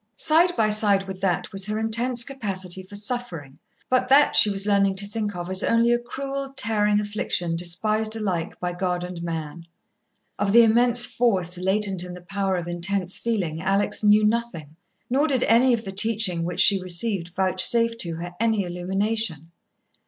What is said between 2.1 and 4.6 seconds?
capacity for suffering, but that she